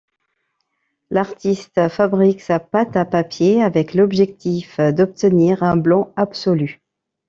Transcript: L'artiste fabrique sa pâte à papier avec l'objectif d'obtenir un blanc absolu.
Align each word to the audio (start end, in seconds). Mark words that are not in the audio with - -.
L'artiste 1.11 1.87
fabrique 1.89 2.41
sa 2.41 2.59
pâte 2.59 2.95
à 2.95 3.05
papier 3.05 3.61
avec 3.61 3.93
l'objectif 3.93 4.79
d'obtenir 4.79 5.61
un 5.61 5.77
blanc 5.77 6.11
absolu. 6.15 6.81